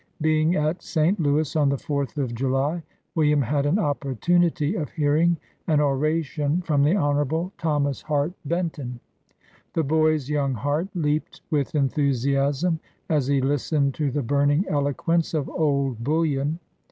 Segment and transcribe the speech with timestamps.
[0.19, 1.19] Being at St.
[1.19, 2.81] Louis on the Fourth of July,
[3.13, 7.51] William had an opportu nity of hearing an oration from the Hon.
[7.59, 8.99] Thomas Hart Benton.
[9.73, 12.79] The boy's young heart leaped with enthusi asm
[13.09, 16.57] as he listened to the burning eloquence of" Old Bullion.''